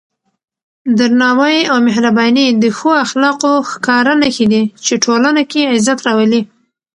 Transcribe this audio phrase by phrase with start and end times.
[0.97, 6.41] درناوی او مهرباني د ښو اخلاقو ښکاره نښې دي چې ټولنه کې عزت راولي.